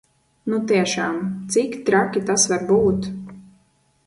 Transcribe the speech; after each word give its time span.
Nu 0.53 0.59
tiešām, 0.71 1.19
cik 1.57 1.77
traki 1.91 2.25
tas 2.31 2.47
var 2.55 2.65
būt? 2.73 3.11